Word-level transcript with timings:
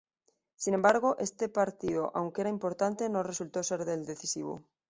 Sin 0.55 0.73
embargo, 0.73 1.15
este 1.19 1.47
partido 1.47 2.11
aunque 2.15 2.41
era 2.41 2.49
importante, 2.49 3.07
no 3.07 3.21
resultó 3.21 3.61
ser 3.61 3.87
el 3.87 4.07
decisivo. 4.07 4.63